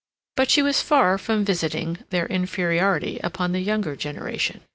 [0.35, 4.61] But she was far from visiting their inferiority upon the younger generation.